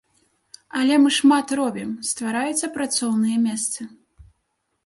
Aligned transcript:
Але 0.79 0.95
мы 1.03 1.09
шмат 1.17 1.47
робім, 1.59 1.91
ствараюцца 2.13 2.73
працоўныя 2.79 3.37
месцы. 3.47 3.81